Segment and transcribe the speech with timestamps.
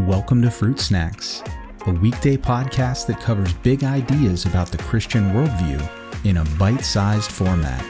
[0.00, 1.42] Welcome to Fruit Snacks,
[1.86, 5.82] a weekday podcast that covers big ideas about the Christian worldview
[6.26, 7.80] in a bite sized format.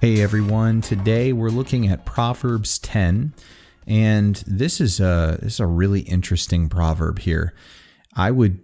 [0.00, 3.34] Hey everyone, today we're looking at Proverbs 10
[3.86, 7.54] and this is a this is a really interesting proverb here.
[8.14, 8.60] I would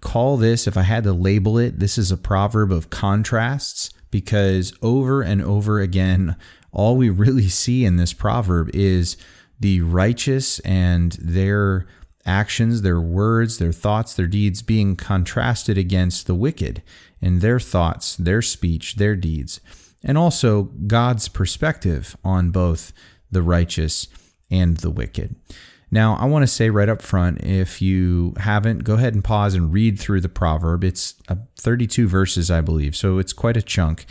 [0.00, 4.72] call this if I had to label it, this is a proverb of contrasts because
[4.82, 6.36] over and over again
[6.72, 9.16] all we really see in this proverb is
[9.58, 11.86] the righteous and their
[12.26, 16.82] actions, their words, their thoughts, their deeds being contrasted against the wicked
[17.22, 19.60] and their thoughts, their speech, their deeds,
[20.04, 22.92] and also God's perspective on both
[23.30, 24.08] the righteous
[24.50, 25.36] and the wicked.
[25.90, 29.54] Now, I want to say right up front if you haven't, go ahead and pause
[29.54, 30.82] and read through the proverb.
[30.82, 34.04] It's uh, 32 verses, I believe, so it's quite a chunk.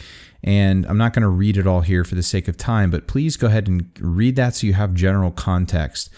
[0.44, 3.08] And I'm not going to read it all here for the sake of time, but
[3.08, 6.10] please go ahead and read that so you have general context.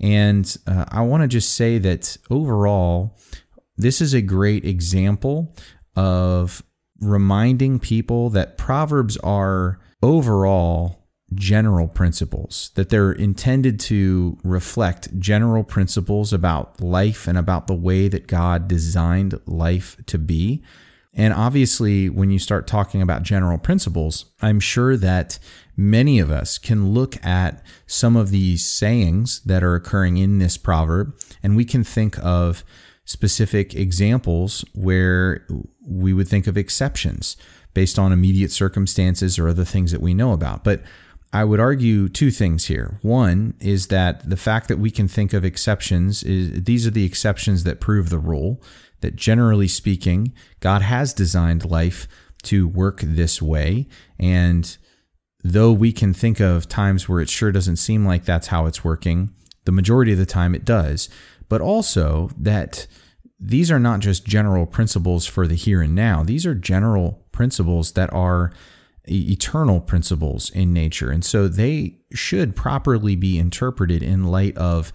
[0.00, 3.16] And uh, I want to just say that overall,
[3.76, 5.54] this is a great example
[5.94, 6.62] of
[7.00, 16.32] reminding people that Proverbs are overall general principles, that they're intended to reflect general principles
[16.32, 20.62] about life and about the way that God designed life to be.
[21.12, 25.38] And obviously, when you start talking about general principles, I'm sure that
[25.76, 30.56] many of us can look at some of these sayings that are occurring in this
[30.56, 32.62] proverb, and we can think of
[33.04, 35.46] specific examples where
[35.86, 37.36] we would think of exceptions
[37.72, 40.64] based on immediate circumstances or other things that we know about.
[40.64, 40.82] But
[41.32, 42.98] I would argue two things here.
[43.02, 47.04] One is that the fact that we can think of exceptions is these are the
[47.04, 48.62] exceptions that prove the rule
[49.00, 52.08] that generally speaking, God has designed life
[52.44, 53.88] to work this way
[54.18, 54.76] and
[55.42, 58.84] though we can think of times where it sure doesn't seem like that's how it's
[58.84, 59.32] working,
[59.64, 61.08] the majority of the time it does.
[61.48, 62.86] But also that
[63.38, 66.22] these are not just general principles for the here and now.
[66.24, 68.52] These are general principles that are
[69.08, 71.10] eternal principles in nature.
[71.10, 74.92] And so they should properly be interpreted in light of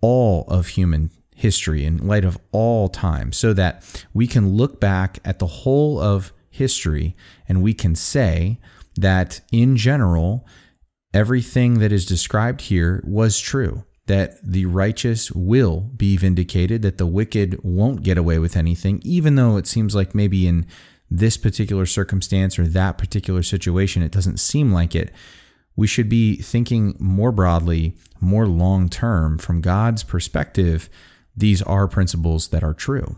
[0.00, 3.82] all of human history, in light of all time, so that
[4.12, 7.16] we can look back at the whole of history
[7.48, 8.60] and we can say
[8.96, 10.46] that in general,
[11.12, 13.84] everything that is described here was true.
[14.06, 19.34] That the righteous will be vindicated, that the wicked won't get away with anything, even
[19.34, 20.66] though it seems like maybe in
[21.10, 25.12] this particular circumstance or that particular situation, it doesn't seem like it.
[25.76, 29.38] We should be thinking more broadly, more long term.
[29.38, 30.88] From God's perspective,
[31.36, 33.16] these are principles that are true.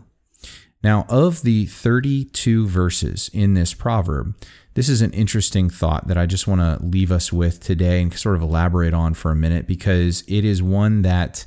[0.83, 4.35] Now, of the 32 verses in this proverb,
[4.75, 8.13] this is an interesting thought that I just want to leave us with today and
[8.13, 11.45] sort of elaborate on for a minute because it is one that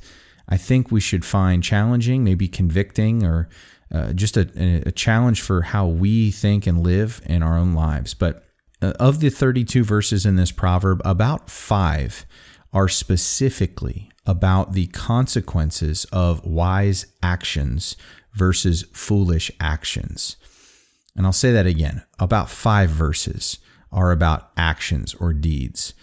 [0.49, 3.49] I think we should find challenging, maybe convicting, or
[3.93, 4.49] uh, just a,
[4.87, 8.15] a, challenge for how we think and live in our own lives.
[8.15, 8.45] But
[8.81, 12.25] uh, of the 32 verses in this proverb, about five
[12.73, 17.97] are specifically about the consequences of wise actions
[18.33, 20.37] versus foolish actions.
[21.17, 23.59] And I'll say that again about five verses
[23.91, 25.95] are about actions or deeds.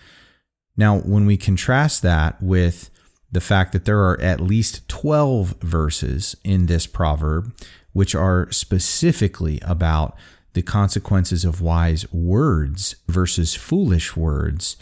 [0.75, 2.89] Now, when we contrast that with
[3.31, 7.53] the fact that there are at least 12 verses in this proverb
[7.93, 10.15] which are specifically about
[10.53, 14.77] the consequences of wise words versus foolish words,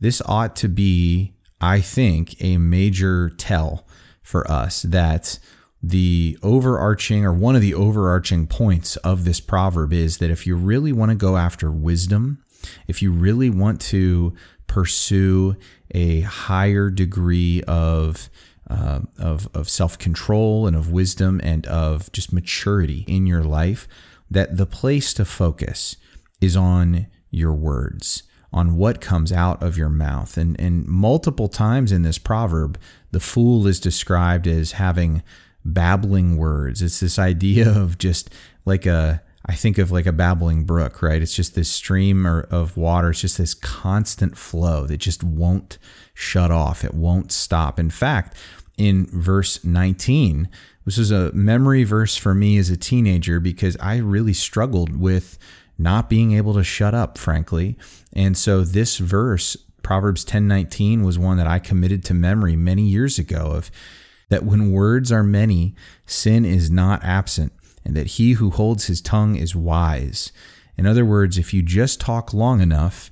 [0.00, 3.86] this ought to be, I think, a major tell
[4.22, 5.38] for us that
[5.82, 10.56] the overarching or one of the overarching points of this proverb is that if you
[10.56, 12.42] really want to go after wisdom,
[12.88, 14.34] if you really want to
[14.74, 15.54] pursue
[15.92, 18.28] a higher degree of
[18.68, 23.86] uh, of of self control and of wisdom and of just maturity in your life,
[24.28, 25.96] that the place to focus
[26.40, 30.36] is on your words, on what comes out of your mouth.
[30.36, 32.76] And and multiple times in this proverb,
[33.12, 35.22] the fool is described as having
[35.64, 36.82] babbling words.
[36.82, 38.28] It's this idea of just
[38.64, 41.20] like a I think of like a babbling brook, right?
[41.20, 43.10] It's just this stream or, of water.
[43.10, 45.78] It's just this constant flow that just won't
[46.14, 46.84] shut off.
[46.84, 47.78] It won't stop.
[47.78, 48.36] In fact,
[48.78, 50.48] in verse 19,
[50.84, 55.38] this was a memory verse for me as a teenager because I really struggled with
[55.78, 57.76] not being able to shut up, frankly.
[58.12, 63.18] And so this verse, Proverbs 10:19, was one that I committed to memory many years
[63.18, 63.70] ago of
[64.30, 65.74] that when words are many,
[66.06, 67.52] sin is not absent,
[67.84, 70.32] and that he who holds his tongue is wise.
[70.76, 73.10] In other words, if you just talk long enough,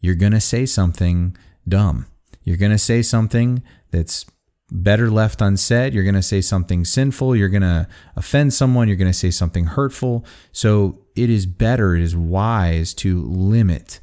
[0.00, 1.36] you're going to say something
[1.68, 2.06] dumb.
[2.42, 4.26] You're going to say something that's
[4.70, 5.94] better left unsaid.
[5.94, 7.36] You're going to say something sinful.
[7.36, 8.88] You're going to offend someone.
[8.88, 10.24] You're going to say something hurtful.
[10.52, 14.00] So it is better, it is wise to limit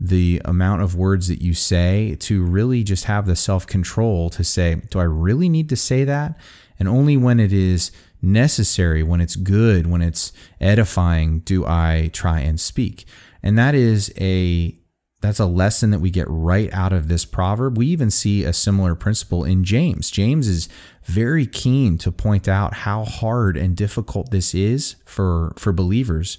[0.00, 4.44] the amount of words that you say to really just have the self control to
[4.44, 6.38] say, do I really need to say that?
[6.78, 7.90] And only when it is
[8.22, 13.06] necessary, when it's good, when it's edifying, do I try and speak.
[13.42, 14.76] And that is a
[15.20, 17.76] that's a lesson that we get right out of this proverb.
[17.76, 20.10] We even see a similar principle in James.
[20.10, 20.68] James is
[21.04, 26.38] very keen to point out how hard and difficult this is for for believers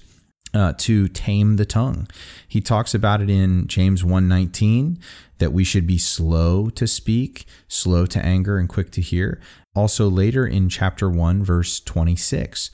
[0.52, 2.08] uh, to tame the tongue.
[2.48, 4.98] He talks about it in James 1:19
[5.38, 9.40] that we should be slow to speak, slow to anger and quick to hear.
[9.74, 12.70] Also later in chapter 1 verse 26,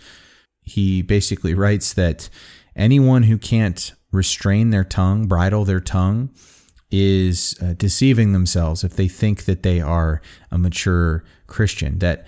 [0.62, 2.28] he basically writes that
[2.74, 6.30] anyone who can't restrain their tongue, bridle their tongue
[6.90, 10.20] is uh, deceiving themselves if they think that they are
[10.50, 11.98] a mature Christian.
[11.98, 12.26] That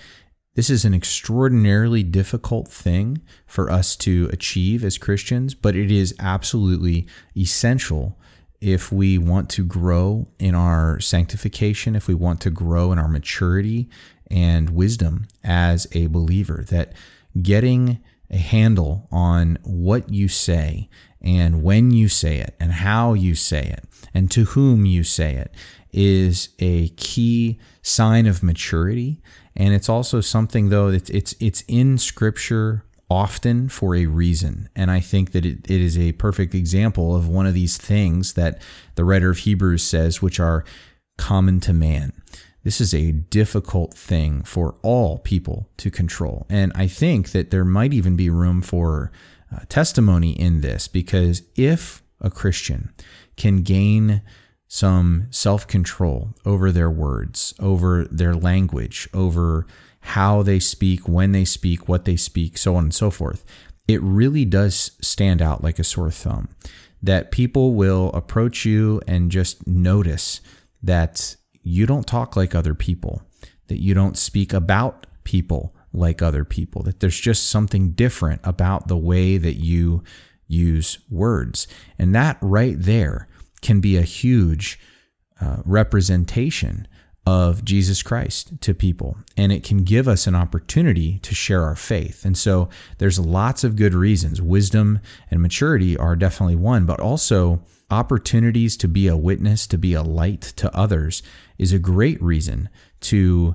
[0.58, 6.12] this is an extraordinarily difficult thing for us to achieve as Christians, but it is
[6.19, 7.06] absolutely
[7.37, 8.19] essential
[8.60, 13.06] if we want to grow in our sanctification, if we want to grow in our
[13.06, 13.88] maturity
[14.32, 16.93] and wisdom as a believer, that
[17.40, 20.88] getting a handle on what you say
[21.20, 23.84] and when you say it and how you say it
[24.14, 25.52] and to whom you say it
[25.92, 29.20] is a key sign of maturity.
[29.56, 34.68] And it's also something though that it's it's in scripture often for a reason.
[34.76, 38.34] And i think that it, it is a perfect example of one of these things
[38.34, 38.60] that
[38.94, 40.64] the writer of hebrews says which are
[41.16, 42.12] common to man.
[42.64, 46.46] This is a difficult thing for all people to control.
[46.50, 49.10] And i think that there might even be room for
[49.54, 52.92] uh, testimony in this because if a christian
[53.36, 54.22] can gain
[54.68, 59.66] some self control over their words, over their language, over
[60.00, 63.44] how they speak, when they speak, what they speak, so on and so forth.
[63.88, 66.50] It really does stand out like a sore thumb
[67.02, 70.40] that people will approach you and just notice
[70.82, 73.22] that you don't talk like other people,
[73.68, 78.88] that you don't speak about people like other people, that there's just something different about
[78.88, 80.02] the way that you
[80.46, 81.66] use words.
[81.98, 83.28] And that right there
[83.60, 84.78] can be a huge
[85.40, 86.88] uh, representation
[87.26, 89.18] of Jesus Christ to people.
[89.36, 92.24] And it can give us an opportunity to share our faith.
[92.24, 94.40] And so there's lots of good reasons.
[94.40, 97.60] Wisdom and maturity are definitely one, but also
[97.90, 101.22] opportunities to be a witness, to be a light to others
[101.58, 102.68] is a great reason
[103.00, 103.54] to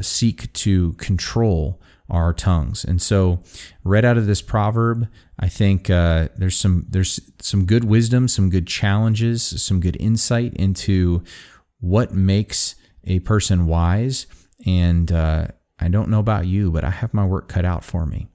[0.00, 1.80] seek to control
[2.10, 2.84] our tongues.
[2.84, 3.42] And so,
[3.84, 5.08] read out of this proverb,
[5.38, 10.54] I think uh, there's some there's some good wisdom, some good challenges, some good insight
[10.54, 11.22] into
[11.80, 14.26] what makes a person wise.
[14.66, 15.48] And uh,
[15.78, 18.26] I don't know about you, but I have my work cut out for me.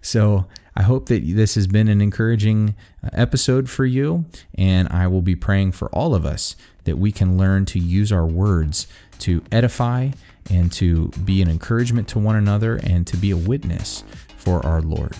[0.00, 0.46] So
[0.76, 4.24] I hope that this has been an encouraging uh, episode for you,
[4.56, 8.12] and I will be praying for all of us that we can learn to use
[8.12, 8.86] our words
[9.20, 10.10] to edify
[10.50, 14.04] and to be an encouragement to one another and to be a witness
[14.36, 15.16] for our Lord.